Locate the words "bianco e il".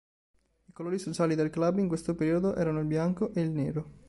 2.87-3.51